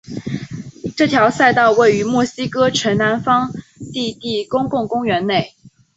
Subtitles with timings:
[0.97, 3.51] 这条赛道位于墨西哥城南方
[3.93, 5.53] 的的公共公园内。